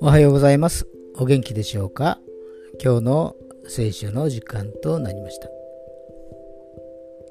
[0.00, 0.88] おはようございます。
[1.16, 2.18] お元気でしょうか？
[2.82, 3.36] 今日の
[3.68, 5.48] 聖書の時間となりました。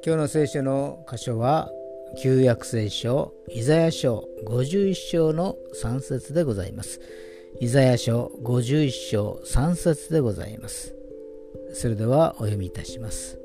[0.05, 1.69] 今日の聖書の箇所は
[2.21, 7.01] 旧約聖書イザヤ書51章の3節でございます。
[7.59, 10.95] イザヤ書51章3節でございます。
[11.73, 13.37] それではお読みいたします。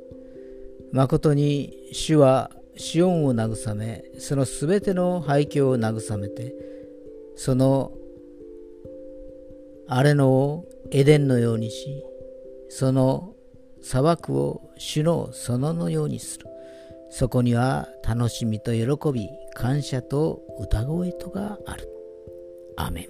[0.93, 6.55] 誠に主はシオンを慰め、そのすべての廃墟を慰めて、
[7.37, 7.93] その
[9.89, 12.05] 荒れ野をエデンのようにし、
[12.69, 13.35] その
[13.81, 16.47] 砂漠を主の園のようにする。
[17.11, 21.89] そこには楽しみと喜び、感謝と歌声とがある。
[22.77, 23.07] アメン。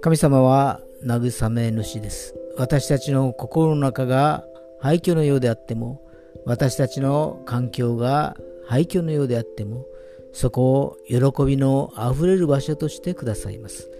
[0.00, 2.34] 神様は慰め主です。
[2.56, 4.44] 私たちの心の中が
[4.80, 6.05] 廃墟のようであっても、
[6.44, 8.36] 私たちの環境が
[8.66, 9.86] 廃墟のようであっても、
[10.32, 13.90] そこを喜びのあふれる場所としてくださいます。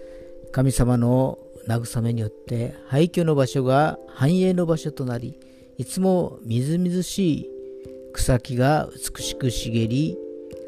[0.51, 5.39] 神様の慰めによって廃墟の場所が繁栄の場所となり
[5.77, 7.49] いつもみずみずしい
[8.13, 10.17] 草木が美しく茂り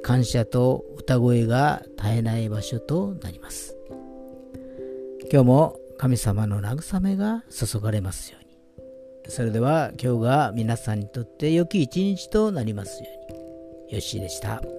[0.03, 3.75] 感謝と歌声が絶えない場所となります
[5.31, 8.48] 今日も神様の慰めが注がれますように
[9.29, 14.78] それでは今日が皆さんにとって良き一日となりますようによしでした。